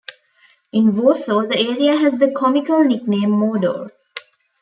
[0.73, 3.91] In Warsaw the area has the comical nickname Mordor.